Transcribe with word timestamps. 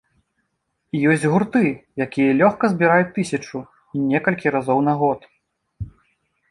І 0.99 1.01
ёсць 1.15 1.25
гурты, 1.33 1.63
якія 2.05 2.31
лёгка 2.41 2.65
збіраюць 2.73 3.13
тысячу, 3.19 3.57
і 3.99 4.09
некалькі 4.11 4.47
разоў 4.59 4.79
на 4.89 4.93
год. 5.05 5.19